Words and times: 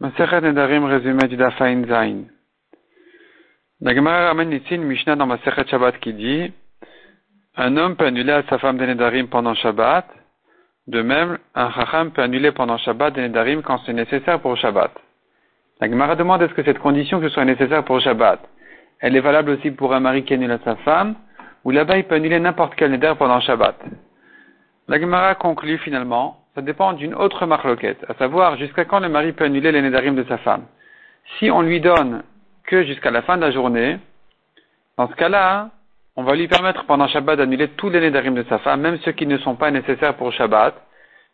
Masechet 0.00 0.40
Nedarim 0.40 0.86
résumé 0.86 1.28
du 1.28 1.36
Dafain 1.36 1.84
Zain. 1.84 2.22
La 3.82 3.94
Gemara 3.94 4.28
ramène 4.28 4.50
ici 4.50 4.74
une 4.74 4.84
Mishnah 4.84 5.14
dans 5.14 5.26
Masechet 5.26 5.66
Shabbat 5.66 6.00
qui 6.00 6.14
dit 6.14 6.50
Un 7.54 7.76
homme 7.76 7.96
peut 7.96 8.06
annuler 8.06 8.32
à 8.32 8.42
sa 8.48 8.56
femme 8.56 8.78
des 8.78 8.86
Nedarim 8.86 9.28
pendant 9.28 9.54
Shabbat. 9.54 10.06
De 10.86 11.02
même, 11.02 11.36
un 11.54 11.70
Chacham 11.72 12.12
peut 12.12 12.22
annuler 12.22 12.50
pendant 12.50 12.78
Shabbat 12.78 13.12
des 13.12 13.28
Nedarim 13.28 13.60
quand 13.60 13.78
c'est 13.84 13.92
nécessaire 13.92 14.40
pour 14.40 14.56
Shabbat. 14.56 14.90
La 15.82 15.90
Gemara 15.90 16.16
demande 16.16 16.40
est-ce 16.40 16.54
que 16.54 16.64
cette 16.64 16.78
condition 16.78 17.20
que 17.20 17.28
ce 17.28 17.34
soit 17.34 17.44
nécessaire 17.44 17.84
pour 17.84 18.00
Shabbat, 18.00 18.40
elle 19.00 19.14
est 19.14 19.20
valable 19.20 19.50
aussi 19.50 19.70
pour 19.70 19.92
un 19.92 20.00
mari 20.00 20.24
qui 20.24 20.32
annule 20.32 20.52
à 20.52 20.60
sa 20.64 20.76
femme, 20.76 21.14
ou 21.64 21.72
là-bas 21.72 21.98
il 21.98 22.04
peut 22.04 22.14
annuler 22.14 22.40
n'importe 22.40 22.74
quel 22.74 22.90
Nedar 22.90 23.18
pendant 23.18 23.40
Shabbat? 23.40 23.76
La 24.88 24.98
Gemara 24.98 25.34
conclut 25.34 25.76
finalement 25.76 26.39
ça 26.60 26.66
dépend 26.66 26.92
d'une 26.92 27.14
autre 27.14 27.46
marloquette, 27.46 28.04
à 28.06 28.12
savoir 28.16 28.58
jusqu'à 28.58 28.84
quand 28.84 29.00
le 29.00 29.08
mari 29.08 29.32
peut 29.32 29.44
annuler 29.44 29.72
les 29.72 29.80
nédarim 29.80 30.14
de 30.14 30.24
sa 30.24 30.36
femme. 30.36 30.66
Si 31.38 31.50
on 31.50 31.62
lui 31.62 31.80
donne 31.80 32.22
que 32.66 32.84
jusqu'à 32.84 33.10
la 33.10 33.22
fin 33.22 33.38
de 33.38 33.40
la 33.40 33.50
journée, 33.50 33.98
dans 34.98 35.08
ce 35.08 35.14
cas-là, 35.14 35.70
on 36.16 36.22
va 36.22 36.34
lui 36.34 36.48
permettre 36.48 36.84
pendant 36.84 37.08
Shabbat 37.08 37.38
d'annuler 37.38 37.68
tous 37.68 37.88
les 37.88 38.00
nédarim 38.00 38.34
de 38.34 38.42
sa 38.42 38.58
femme, 38.58 38.82
même 38.82 38.98
ceux 38.98 39.12
qui 39.12 39.26
ne 39.26 39.38
sont 39.38 39.54
pas 39.54 39.70
nécessaires 39.70 40.16
pour 40.16 40.34
Shabbat, 40.34 40.74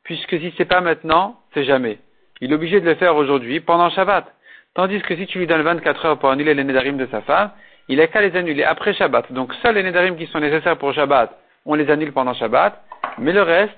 puisque 0.04 0.38
si 0.38 0.54
c'est 0.56 0.64
pas 0.64 0.80
maintenant, 0.80 1.40
c'est 1.54 1.64
jamais. 1.64 1.98
Il 2.40 2.52
est 2.52 2.54
obligé 2.54 2.80
de 2.80 2.86
le 2.86 2.94
faire 2.94 3.16
aujourd'hui, 3.16 3.58
pendant 3.58 3.90
Shabbat. 3.90 4.32
Tandis 4.74 5.02
que 5.02 5.16
si 5.16 5.26
tu 5.26 5.40
lui 5.40 5.48
donnes 5.48 5.62
24 5.62 6.06
heures 6.06 6.18
pour 6.20 6.30
annuler 6.30 6.54
les 6.54 6.62
nédarim 6.62 6.98
de 6.98 7.06
sa 7.06 7.20
femme, 7.22 7.50
il 7.88 8.00
a 8.00 8.06
qu'à 8.06 8.20
les 8.20 8.36
annuler 8.36 8.62
après 8.62 8.94
Shabbat. 8.94 9.32
Donc 9.32 9.52
seuls 9.54 9.74
les 9.74 9.82
nédarim 9.82 10.16
qui 10.16 10.26
sont 10.26 10.38
nécessaires 10.38 10.78
pour 10.78 10.94
Shabbat, 10.94 11.36
on 11.64 11.74
les 11.74 11.90
annule 11.90 12.12
pendant 12.12 12.32
Shabbat, 12.32 12.80
mais 13.18 13.32
le 13.32 13.42
reste, 13.42 13.76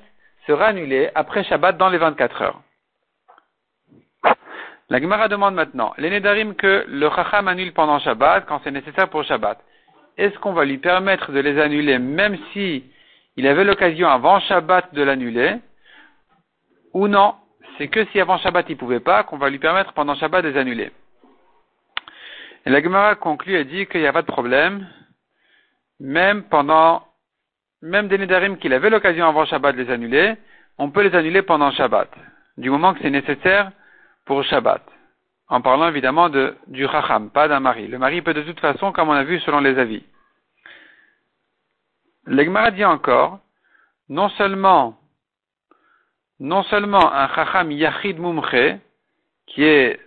sera 0.49 0.69
annulé 0.69 1.11
après 1.15 1.45
Shabbat 1.45 1.77
dans 1.77 1.91
les 1.91 1.99
24 1.99 2.43
heures. 2.43 2.61
La 4.89 5.01
Gemara 5.01 5.29
demande 5.29 5.55
maintenant, 5.55 5.93
les 5.99 6.23
que 6.55 6.87
le 6.89 7.11
Chacham 7.11 7.47
annule 7.47 7.75
pendant 7.75 7.99
Shabbat, 7.99 8.47
quand 8.47 8.63
c'est 8.65 8.71
nécessaire 8.71 9.11
pour 9.11 9.23
Shabbat, 9.25 9.59
est-ce 10.17 10.39
qu'on 10.39 10.55
va 10.55 10.65
lui 10.65 10.79
permettre 10.79 11.31
de 11.31 11.41
les 11.41 11.61
annuler 11.61 11.99
même 11.99 12.39
si 12.53 12.85
il 13.37 13.47
avait 13.47 13.65
l'occasion 13.65 14.09
avant 14.09 14.41
Shabbat 14.41 14.95
de 14.95 15.03
l'annuler, 15.03 15.57
ou 16.95 17.07
non, 17.07 17.35
c'est 17.77 17.89
que 17.89 18.07
si 18.07 18.21
avant 18.21 18.39
Shabbat 18.39 18.67
il 18.71 18.79
pouvait 18.79 19.01
pas, 19.01 19.25
qu'on 19.25 19.37
va 19.37 19.51
lui 19.51 19.59
permettre 19.59 19.93
pendant 19.93 20.15
Shabbat 20.15 20.43
de 20.43 20.49
les 20.49 20.59
annuler. 20.59 20.91
Et 22.65 22.71
la 22.71 22.83
Gemara 22.83 23.15
conclut 23.17 23.57
et 23.57 23.65
dit 23.65 23.87
qu'il 23.87 24.01
n'y 24.01 24.07
a 24.07 24.13
pas 24.15 24.23
de 24.23 24.27
problème, 24.27 24.89
même 26.01 26.45
pendant 26.45 27.08
même 27.83 28.09
des 28.09 28.19
Nédarim 28.19 28.59
qu'il 28.59 28.73
avait 28.73 28.91
l'occasion 28.91 29.29
avant 29.29 29.45
Shabbat 29.45 29.77
de 29.77 29.83
les 29.83 29.91
annuler, 29.91 30.37
on 30.79 30.91
peut 30.91 31.03
les 31.03 31.15
annuler 31.15 31.43
pendant 31.43 31.71
Shabbat, 31.73 32.09
du 32.57 32.71
moment 32.71 32.95
que 32.95 33.01
c'est 33.03 33.11
nécessaire 33.11 33.73
pour 34.25 34.43
Shabbat. 34.45 34.83
En 35.49 35.63
parlant 35.63 35.89
évidemment 35.89 36.29
de, 36.29 36.57
du 36.67 36.87
Chacham, 36.87 37.31
pas 37.31 37.49
d'un 37.49 37.61
mari. 37.61 37.89
Le 37.89 37.99
mari 37.99 38.21
peut 38.21 38.35
de 38.35 38.43
toute 38.43 38.61
façon, 38.61 38.93
comme 38.93 39.09
on 39.09 39.13
a 39.13 39.25
vu 39.25 39.41
selon 39.41 39.61
les 39.61 39.79
avis. 39.79 40.05
L'Egmara 42.27 42.71
dit 42.71 42.85
encore, 42.85 43.41
non 44.11 44.29
seulement, 44.31 44.99
non 46.39 46.63
seulement 46.65 47.13
un 47.13 47.29
Chacham 47.35 47.73
Yachid 47.73 48.19
Mumche, 48.19 48.79
qui 49.47 49.65
est 49.65 49.99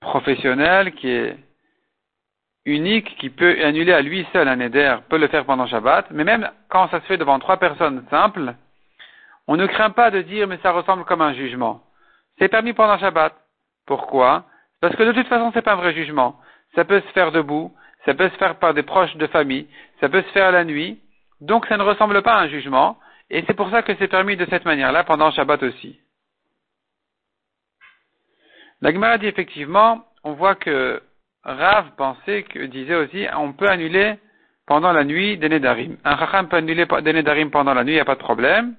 professionnel, 0.00 0.92
qui 0.94 1.08
est 1.08 1.38
unique 2.64 3.16
qui 3.18 3.30
peut 3.30 3.64
annuler 3.64 3.92
à 3.92 4.02
lui 4.02 4.26
seul 4.32 4.48
un 4.48 4.60
éder 4.60 4.96
peut 5.08 5.18
le 5.18 5.28
faire 5.28 5.44
pendant 5.44 5.66
Shabbat, 5.66 6.10
mais 6.10 6.24
même 6.24 6.50
quand 6.68 6.88
ça 6.88 7.00
se 7.00 7.06
fait 7.06 7.16
devant 7.16 7.38
trois 7.38 7.56
personnes 7.56 8.04
simples, 8.10 8.54
on 9.48 9.56
ne 9.56 9.66
craint 9.66 9.90
pas 9.90 10.10
de 10.10 10.22
dire 10.22 10.46
mais 10.46 10.58
ça 10.62 10.72
ressemble 10.72 11.04
comme 11.04 11.22
un 11.22 11.34
jugement. 11.34 11.82
C'est 12.38 12.48
permis 12.48 12.72
pendant 12.72 12.98
Shabbat. 12.98 13.34
Pourquoi? 13.86 14.44
Parce 14.80 14.94
que 14.94 15.02
de 15.02 15.12
toute 15.12 15.26
façon 15.26 15.50
c'est 15.52 15.62
pas 15.62 15.72
un 15.72 15.76
vrai 15.76 15.94
jugement. 15.94 16.36
Ça 16.74 16.84
peut 16.84 17.00
se 17.00 17.12
faire 17.12 17.32
debout, 17.32 17.72
ça 18.04 18.14
peut 18.14 18.28
se 18.28 18.36
faire 18.36 18.56
par 18.56 18.74
des 18.74 18.82
proches 18.82 19.16
de 19.16 19.26
famille, 19.26 19.66
ça 20.00 20.08
peut 20.08 20.22
se 20.22 20.32
faire 20.32 20.52
la 20.52 20.64
nuit, 20.64 21.00
donc 21.40 21.66
ça 21.66 21.76
ne 21.76 21.82
ressemble 21.82 22.22
pas 22.22 22.34
à 22.34 22.42
un 22.42 22.48
jugement, 22.48 22.98
et 23.30 23.44
c'est 23.46 23.54
pour 23.54 23.70
ça 23.70 23.82
que 23.82 23.94
c'est 23.96 24.08
permis 24.08 24.36
de 24.36 24.46
cette 24.46 24.64
manière-là 24.64 25.04
pendant 25.04 25.30
Shabbat 25.30 25.62
aussi. 25.62 25.98
La 28.80 28.92
Gemara 28.92 29.18
dit 29.18 29.26
effectivement, 29.26 30.04
on 30.24 30.32
voit 30.32 30.54
que 30.54 31.02
Rav 31.44 31.90
pensait 31.96 32.44
que, 32.44 32.60
disait 32.66 32.94
aussi, 32.94 33.26
on 33.36 33.52
peut 33.52 33.68
annuler 33.68 34.14
pendant 34.66 34.92
la 34.92 35.04
nuit 35.04 35.36
des 35.38 35.48
Nedarim. 35.48 35.96
Un 36.04 36.16
Chacham 36.16 36.48
peut 36.48 36.56
annuler 36.56 36.86
des 36.86 37.12
Nedarim 37.12 37.50
pendant 37.50 37.74
la 37.74 37.82
nuit, 37.82 37.92
il 37.92 37.96
n'y 37.96 38.00
a 38.00 38.04
pas 38.04 38.14
de 38.14 38.20
problème. 38.20 38.76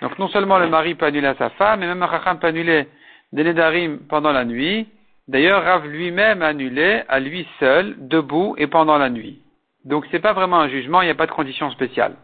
Donc 0.00 0.18
non 0.18 0.28
seulement 0.28 0.58
le 0.58 0.68
mari 0.68 0.94
peut 0.94 1.06
annuler 1.06 1.28
à 1.28 1.34
sa 1.34 1.50
femme, 1.50 1.80
mais 1.80 1.86
même 1.86 2.02
un 2.02 2.10
Chacham 2.10 2.38
peut 2.38 2.46
annuler 2.46 2.88
des 3.32 3.44
Nedarim 3.44 3.98
pendant 4.08 4.32
la 4.32 4.44
nuit. 4.44 4.88
D'ailleurs, 5.28 5.62
Rav 5.62 5.86
lui-même 5.86 6.42
annulé 6.42 7.02
à 7.08 7.20
lui 7.20 7.46
seul, 7.60 7.94
debout 7.98 8.54
et 8.58 8.66
pendant 8.66 8.98
la 8.98 9.10
nuit. 9.10 9.40
Donc 9.84 10.06
c'est 10.10 10.20
pas 10.20 10.32
vraiment 10.32 10.60
un 10.60 10.68
jugement, 10.68 11.02
il 11.02 11.06
n'y 11.06 11.10
a 11.10 11.14
pas 11.14 11.26
de 11.26 11.32
condition 11.32 11.70
spéciale. 11.70 12.16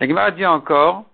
La 0.00 0.08
Gemara 0.08 0.30
dit 0.30 0.46
encore, 0.46 1.04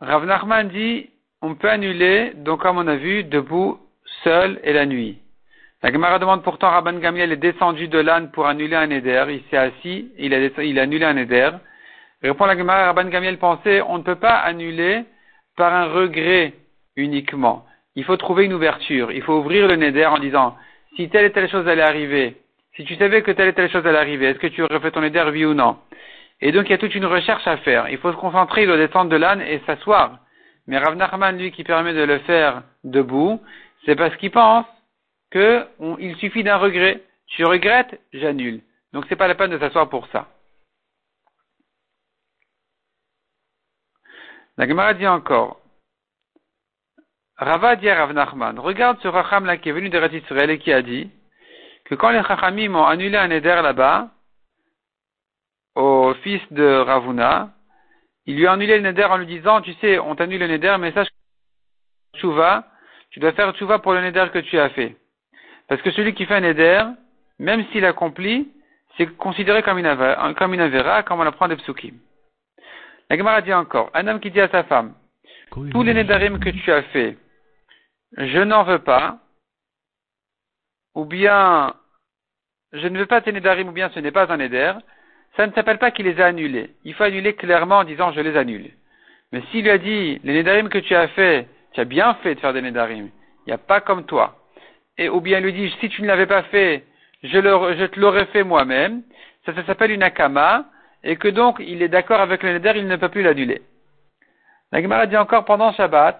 Rav 0.00 0.26
Nachman 0.26 0.68
dit, 0.68 1.10
on 1.42 1.54
peut 1.54 1.70
annuler, 1.70 2.32
donc 2.34 2.60
comme 2.60 2.78
on 2.78 2.86
a 2.86 2.96
vu, 2.96 3.24
debout 3.24 3.78
seul 4.26 4.60
et 4.64 4.72
la 4.72 4.86
nuit. 4.86 5.18
La 5.82 5.92
Gemara 5.92 6.18
demande 6.18 6.42
pourtant 6.42 6.70
Rabban 6.70 6.98
Gamiel 6.98 7.30
est 7.30 7.36
descendu 7.36 7.86
de 7.86 7.98
l'âne 7.98 8.30
pour 8.32 8.46
annuler 8.46 8.74
un 8.74 8.90
éder. 8.90 9.24
Il 9.28 9.42
s'est 9.48 9.56
assis, 9.56 10.10
il 10.18 10.34
a, 10.34 10.82
annulé 10.82 11.04
un 11.04 11.16
éder. 11.16 11.50
Répond 12.22 12.46
la 12.46 12.58
Gemara, 12.58 12.86
Rabban 12.86 13.08
Gamiel 13.08 13.38
pensait, 13.38 13.82
on 13.82 13.98
ne 13.98 14.02
peut 14.02 14.16
pas 14.16 14.36
annuler 14.38 15.04
par 15.56 15.72
un 15.72 15.86
regret 15.86 16.54
uniquement. 16.96 17.66
Il 17.94 18.04
faut 18.04 18.16
trouver 18.16 18.46
une 18.46 18.54
ouverture. 18.54 19.12
Il 19.12 19.22
faut 19.22 19.34
ouvrir 19.34 19.68
le 19.68 19.76
neder 19.76 20.06
en 20.06 20.18
disant, 20.18 20.56
si 20.96 21.08
telle 21.08 21.26
et 21.26 21.32
telle 21.32 21.48
chose 21.48 21.68
allait 21.68 21.82
arriver, 21.82 22.36
si 22.74 22.84
tu 22.84 22.96
savais 22.96 23.22
que 23.22 23.30
telle 23.30 23.48
et 23.48 23.52
telle 23.52 23.70
chose 23.70 23.86
allait 23.86 23.96
arriver, 23.98 24.26
est-ce 24.26 24.38
que 24.38 24.48
tu 24.48 24.62
aurais 24.62 24.80
fait 24.80 24.90
ton 24.90 25.02
éder, 25.02 25.22
oui 25.30 25.44
ou 25.44 25.54
non? 25.54 25.76
Et 26.40 26.52
donc 26.52 26.66
il 26.66 26.72
y 26.72 26.74
a 26.74 26.78
toute 26.78 26.94
une 26.94 27.06
recherche 27.06 27.46
à 27.46 27.58
faire. 27.58 27.88
Il 27.90 27.98
faut 27.98 28.12
se 28.12 28.16
concentrer, 28.16 28.62
il 28.62 28.66
doit 28.66 28.76
descendre 28.76 29.10
de 29.10 29.16
l'âne 29.16 29.40
et 29.40 29.60
s'asseoir. 29.66 30.18
Mais 30.66 30.78
Rav 30.78 30.96
Nachman, 30.96 31.38
lui, 31.38 31.52
qui 31.52 31.62
permet 31.62 31.94
de 31.94 32.02
le 32.02 32.18
faire 32.20 32.62
debout, 32.82 33.40
c'est 33.86 33.96
parce 33.96 34.14
qu'il 34.16 34.32
pense 34.32 34.66
qu'il 35.32 36.16
suffit 36.18 36.42
d'un 36.42 36.56
regret. 36.56 37.02
Tu 37.28 37.44
regrettes, 37.44 38.00
j'annule. 38.12 38.60
Donc 38.92 39.06
c'est 39.08 39.16
pas 39.16 39.28
la 39.28 39.34
peine 39.34 39.50
de 39.50 39.58
s'asseoir 39.58 39.88
pour 39.88 40.06
ça. 40.08 40.28
La 44.58 44.68
Gemara 44.68 44.94
dit 44.94 45.06
encore, 45.06 45.60
Rava 47.36 47.76
dit 47.76 47.88
à 47.88 48.06
Rav 48.06 48.58
regarde 48.58 48.98
ce 49.02 49.08
Racham 49.08 49.44
là 49.44 49.58
qui 49.58 49.68
est 49.68 49.72
venu 49.72 49.90
de 49.90 50.14
Israël 50.14 50.50
et 50.50 50.58
qui 50.58 50.72
a 50.72 50.82
dit 50.82 51.10
que 51.84 51.94
quand 51.94 52.10
les 52.10 52.22
Chachamim 52.24 52.74
ont 52.74 52.86
annulé 52.86 53.16
un 53.16 53.30
éder 53.30 53.60
là-bas, 53.62 54.10
au 55.74 56.14
fils 56.22 56.40
de 56.50 56.78
Ravuna, 56.78 57.50
il 58.24 58.36
lui 58.36 58.46
a 58.46 58.52
annulé 58.52 58.78
le 58.78 58.82
neder 58.82 59.04
en 59.04 59.18
lui 59.18 59.26
disant, 59.26 59.60
tu 59.60 59.74
sais, 59.74 59.98
on 59.98 60.16
t'annule 60.16 60.40
le 60.40 60.48
neder, 60.48 60.76
mais 60.80 60.92
sache 60.92 61.08
que 62.14 62.18
tu 63.10 63.20
dois 63.20 63.32
faire 63.32 63.52
tchouva 63.52 63.78
pour 63.78 63.92
le 63.92 64.00
neder 64.00 64.26
que 64.32 64.38
tu 64.38 64.58
as 64.58 64.70
fait. 64.70 64.96
Parce 65.68 65.82
que 65.82 65.90
celui 65.90 66.14
qui 66.14 66.26
fait 66.26 66.34
un 66.34 66.40
neder, 66.40 66.82
même 67.38 67.64
s'il 67.72 67.84
accomplit, 67.84 68.48
c'est 68.96 69.16
considéré 69.16 69.62
comme 69.62 69.78
une, 69.78 69.86
avera, 69.86 70.34
comme 70.34 70.54
une 70.54 70.60
avera, 70.60 71.02
comme 71.02 71.20
on 71.20 71.26
apprend 71.26 71.48
des 71.48 71.56
psukim. 71.56 71.94
La 73.10 73.16
Gemara 73.16 73.40
dit 73.42 73.52
encore, 73.52 73.90
un 73.94 74.06
homme 74.06 74.20
qui 74.20 74.30
dit 74.30 74.40
à 74.40 74.48
sa 74.48 74.64
femme, 74.64 74.94
tous 75.70 75.82
les 75.82 75.94
nedarim 75.94 76.38
que 76.38 76.50
tu 76.50 76.72
as 76.72 76.82
fait, 76.82 77.16
je 78.16 78.38
n'en 78.40 78.64
veux 78.64 78.80
pas, 78.80 79.18
ou 80.94 81.04
bien, 81.04 81.74
je 82.72 82.88
ne 82.88 82.98
veux 82.98 83.06
pas 83.06 83.20
tes 83.20 83.32
nedarim, 83.32 83.68
ou 83.68 83.72
bien 83.72 83.90
ce 83.90 84.00
n'est 84.00 84.12
pas 84.12 84.32
un 84.32 84.36
neder, 84.38 84.72
ça 85.36 85.46
ne 85.46 85.52
s'appelle 85.52 85.78
pas 85.78 85.90
qu'il 85.90 86.06
les 86.06 86.20
a 86.20 86.26
annulés. 86.26 86.70
Il 86.84 86.94
faut 86.94 87.04
annuler 87.04 87.34
clairement 87.34 87.78
en 87.78 87.84
disant 87.84 88.12
je 88.12 88.20
les 88.20 88.36
annule. 88.36 88.70
Mais 89.32 89.42
s'il 89.50 89.62
lui 89.62 89.70
a 89.70 89.78
dit, 89.78 90.20
les 90.24 90.34
nedarim 90.34 90.68
que 90.68 90.78
tu 90.78 90.94
as 90.94 91.08
fait, 91.08 91.46
tu 91.76 91.80
as 91.82 91.84
bien 91.84 92.14
fait 92.22 92.34
de 92.34 92.40
faire 92.40 92.54
des 92.54 92.62
Nedarim. 92.62 93.10
Il 93.46 93.48
n'y 93.48 93.52
a 93.52 93.58
pas 93.58 93.82
comme 93.82 94.06
toi. 94.06 94.36
Et, 94.96 95.10
ou 95.10 95.20
bien 95.20 95.40
lui 95.40 95.52
dit, 95.52 95.70
si 95.78 95.90
tu 95.90 96.00
ne 96.00 96.06
l'avais 96.06 96.26
pas 96.26 96.42
fait, 96.44 96.84
je, 97.22 97.28
je 97.28 97.84
te 97.84 98.00
l'aurais 98.00 98.24
fait 98.26 98.44
moi-même. 98.44 99.02
Ça, 99.44 99.52
s'appelle 99.66 99.90
une 99.90 100.02
akama. 100.02 100.64
Et 101.04 101.16
que 101.16 101.28
donc, 101.28 101.56
il 101.60 101.82
est 101.82 101.88
d'accord 101.88 102.20
avec 102.20 102.42
le 102.42 102.54
Neder, 102.54 102.72
il 102.76 102.88
ne 102.88 102.96
peut 102.96 103.10
plus 103.10 103.22
l'annuler. 103.22 103.60
La 104.72 104.80
Gemara 104.80 105.04
dit 105.04 105.18
encore 105.18 105.44
pendant 105.44 105.70
Shabbat, 105.74 106.18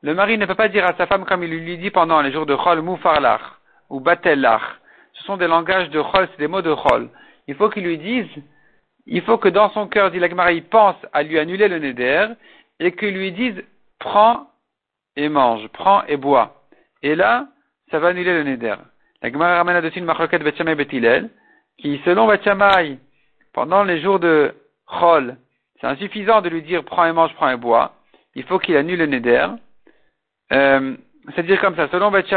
le 0.00 0.14
mari 0.14 0.38
ne 0.38 0.46
peut 0.46 0.54
pas 0.54 0.68
dire 0.68 0.86
à 0.86 0.94
sa 0.94 1.06
femme 1.06 1.26
comme 1.26 1.44
il 1.44 1.50
lui 1.50 1.76
dit 1.76 1.90
pendant 1.90 2.22
les 2.22 2.32
jours 2.32 2.46
de 2.46 2.56
Chol, 2.56 2.80
Moufarlach, 2.80 3.42
ou 3.90 4.00
Batelach. 4.00 4.62
Ce 5.12 5.22
sont 5.24 5.36
des 5.36 5.46
langages 5.46 5.90
de 5.90 6.00
Chol, 6.00 6.28
c'est 6.30 6.38
des 6.38 6.48
mots 6.48 6.62
de 6.62 6.74
Chol. 6.74 7.10
Il 7.46 7.54
faut 7.56 7.68
qu'il 7.68 7.84
lui 7.84 7.98
dise, 7.98 8.26
il 9.04 9.20
faut 9.20 9.36
que 9.36 9.50
dans 9.50 9.68
son 9.70 9.86
cœur, 9.86 10.10
dit 10.10 10.18
la 10.18 10.30
Gemara, 10.30 10.52
il 10.52 10.64
pense 10.64 10.96
à 11.12 11.22
lui 11.22 11.38
annuler 11.38 11.68
le 11.68 11.78
Neder, 11.78 12.28
et 12.80 12.92
qu'il 12.92 13.14
lui 13.14 13.32
dise, 13.32 13.62
prends 13.98 14.48
et 15.16 15.28
mange, 15.28 15.66
prends 15.68 16.04
et 16.06 16.16
bois. 16.16 16.62
Et 17.02 17.14
là, 17.14 17.48
ça 17.90 17.98
va 17.98 18.08
annuler 18.08 18.32
le 18.32 18.44
neder. 18.44 18.76
La 19.22 19.30
Gemara 19.30 19.56
ramène 19.56 19.74
là-dessus 19.74 19.98
une 19.98 20.04
marloquette 20.04 20.42
Betchamay 20.42 20.74
Betilel, 20.74 21.30
qui, 21.78 22.00
selon 22.04 22.26
Betchamay, 22.26 22.98
pendant 23.52 23.84
les 23.84 24.00
jours 24.00 24.18
de 24.18 24.54
Chol, 24.86 25.36
c'est 25.80 25.86
insuffisant 25.86 26.40
de 26.42 26.48
lui 26.48 26.62
dire 26.62 26.84
prends 26.84 27.06
et 27.06 27.12
mange, 27.12 27.34
prends 27.34 27.50
et 27.50 27.56
bois. 27.56 27.92
Il 28.34 28.44
faut 28.44 28.58
qu'il 28.58 28.76
annule 28.76 28.98
le 28.98 29.06
neder. 29.06 29.46
Euh, 30.52 30.96
c'est-à-dire 31.30 31.60
comme 31.60 31.76
ça, 31.76 31.88
selon 31.88 32.10
Beth 32.10 32.32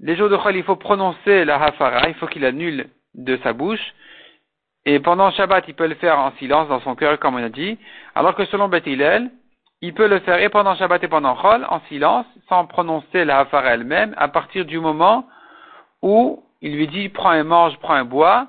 les 0.00 0.16
jours 0.16 0.28
de 0.28 0.36
Chol, 0.36 0.56
il 0.56 0.62
faut 0.62 0.76
prononcer 0.76 1.44
la 1.44 1.60
hafara, 1.60 2.08
il 2.08 2.14
faut 2.14 2.28
qu'il 2.28 2.44
annule 2.44 2.88
de 3.14 3.36
sa 3.42 3.52
bouche. 3.52 3.94
Et 4.84 5.00
pendant 5.00 5.30
Shabbat, 5.32 5.64
il 5.66 5.74
peut 5.74 5.88
le 5.88 5.96
faire 5.96 6.18
en 6.18 6.32
silence 6.38 6.68
dans 6.68 6.80
son 6.80 6.94
cœur, 6.94 7.18
comme 7.18 7.34
on 7.34 7.42
a 7.42 7.48
dit. 7.48 7.76
Alors 8.14 8.34
que 8.34 8.44
selon 8.46 8.68
Beth 8.68 8.86
il 9.80 9.94
peut 9.94 10.08
le 10.08 10.18
faire 10.20 10.40
et 10.40 10.48
pendant 10.48 10.74
Shabbat 10.74 11.02
et 11.04 11.08
pendant 11.08 11.36
Chol, 11.36 11.66
en 11.68 11.80
silence, 11.88 12.26
sans 12.48 12.66
prononcer 12.66 13.24
la 13.24 13.40
hafara 13.40 13.74
elle-même, 13.74 14.14
à 14.16 14.28
partir 14.28 14.64
du 14.64 14.80
moment 14.80 15.26
où 16.02 16.42
il 16.60 16.76
lui 16.76 16.88
dit 16.88 17.08
prends 17.08 17.30
un 17.30 17.44
mange, 17.44 17.78
prends 17.78 17.94
un 17.94 18.04
bois, 18.04 18.48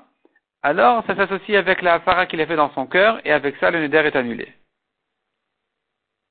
alors 0.62 1.04
ça 1.06 1.14
s'associe 1.14 1.56
avec 1.56 1.82
la 1.82 1.94
hafara 1.94 2.26
qu'il 2.26 2.40
a 2.40 2.46
fait 2.46 2.56
dans 2.56 2.70
son 2.70 2.86
cœur, 2.86 3.20
et 3.24 3.32
avec 3.32 3.56
ça, 3.56 3.70
le 3.70 3.80
neder 3.80 3.98
est 3.98 4.16
annulé. 4.16 4.48